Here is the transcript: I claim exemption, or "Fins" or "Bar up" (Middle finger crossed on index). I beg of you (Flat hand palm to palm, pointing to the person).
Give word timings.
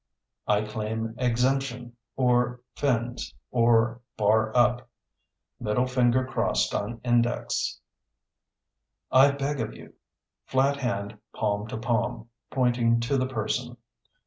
I 0.47 0.63
claim 0.63 1.13
exemption, 1.19 1.95
or 2.15 2.61
"Fins" 2.73 3.35
or 3.51 4.01
"Bar 4.17 4.51
up" 4.57 4.89
(Middle 5.59 5.85
finger 5.85 6.25
crossed 6.25 6.73
on 6.73 6.99
index). 7.05 7.79
I 9.11 9.29
beg 9.29 9.59
of 9.59 9.75
you 9.75 9.93
(Flat 10.47 10.77
hand 10.77 11.19
palm 11.35 11.67
to 11.67 11.77
palm, 11.77 12.29
pointing 12.49 12.99
to 13.01 13.15
the 13.19 13.27
person). 13.27 13.77